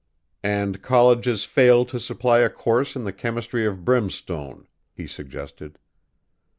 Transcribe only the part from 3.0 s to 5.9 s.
the Chemistry of Brimstone," he suggested.